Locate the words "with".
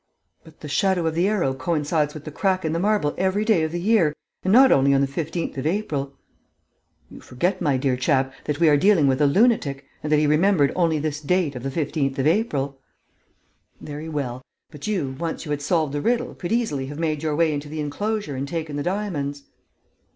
2.15-2.25, 9.05-9.21